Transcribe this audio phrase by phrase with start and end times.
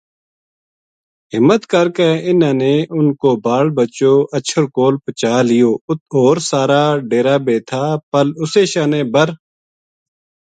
[1.33, 6.37] ہمت کر کے اِنھاں نے اُنھ کو بال بچو اَچھر کول پوہچا لیو اُت ہور
[6.49, 9.29] سارا ڈیرا بے تھا پل اُسے شانے بر